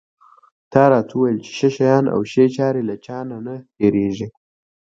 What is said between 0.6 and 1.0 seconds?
تا